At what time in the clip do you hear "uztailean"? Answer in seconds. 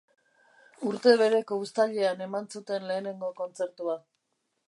1.65-2.25